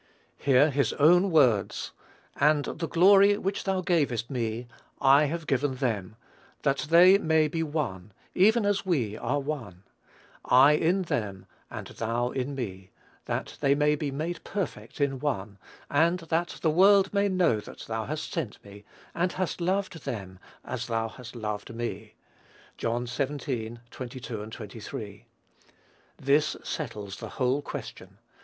[0.39, 1.91] Hear his own words:
[2.37, 4.67] "And the glory which thou gavest me,
[4.99, 6.15] I have given them;
[6.63, 9.83] that they may be one, even as we are one:
[10.43, 12.89] I in them, and thou in me,
[13.25, 17.81] that they may be made perfect in one; and that the world may know that
[17.81, 18.83] thou hast sent me,
[19.13, 22.15] and hast loved them as thou hast loved me."
[22.75, 23.77] (John xvii.
[23.91, 25.25] 22, 23.)
[26.17, 28.17] This settles the whole question.